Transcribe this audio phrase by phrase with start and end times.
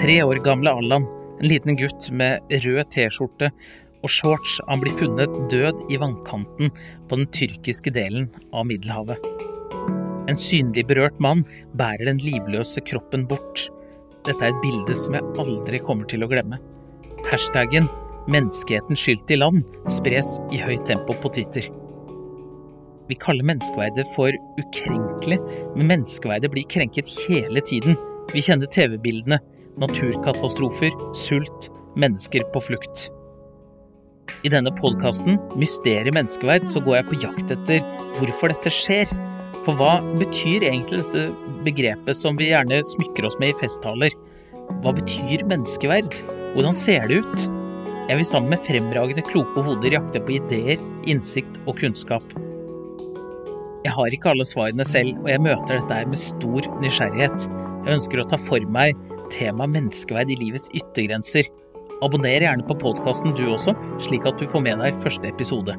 [0.00, 1.04] Tre år gamle Allan,
[1.40, 3.50] en liten gutt med rød T-skjorte
[4.00, 6.70] og shorts, han blir funnet død i vannkanten
[7.10, 9.20] på den tyrkiske delen av Middelhavet.
[10.24, 11.44] En synlig berørt mann
[11.76, 13.66] bærer den livløse kroppen bort.
[14.24, 16.56] Dette er et bilde som jeg aldri kommer til å glemme.
[17.28, 17.92] Hashtaggen
[18.24, 21.68] 'menneskeheten skylt i land' spres i høyt tempo på Twitter.
[23.04, 25.42] Vi kaller menneskeverdet for ukrenkelig,
[25.76, 28.00] men menneskeverdet blir krenket hele tiden.
[28.32, 29.40] Vi kjenner TV-bildene.
[29.78, 33.08] Naturkatastrofer, sult, mennesker på flukt.
[34.42, 37.84] I denne podkasten, Mysteriet menneskeverd, så går jeg på jakt etter
[38.18, 39.10] hvorfor dette skjer.
[39.66, 41.26] For hva betyr egentlig dette
[41.66, 44.14] begrepet som vi gjerne smykker oss med i festtaler?
[44.80, 46.16] Hva betyr menneskeverd?
[46.54, 47.48] Hvordan ser det ut?
[48.08, 52.24] Jeg vil sammen med fremragende kloke hoder jakte på ideer, innsikt og kunnskap.
[53.84, 57.46] Jeg har ikke alle svarene selv, og jeg møter dette her med stor nysgjerrighet.
[57.84, 58.98] Jeg ønsker å ta for meg
[59.32, 61.48] temaet menneskeverd i livets yttergrenser.
[62.04, 65.76] Abonner gjerne på podkasten du også, slik at du får med deg første episode.